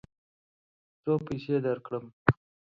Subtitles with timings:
[1.01, 2.05] څو پیسې درکړم؟